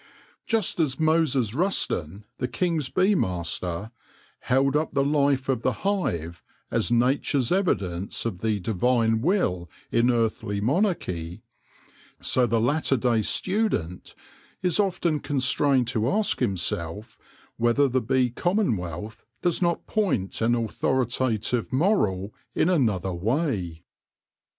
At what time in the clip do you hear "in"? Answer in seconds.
9.91-10.09, 22.55-22.69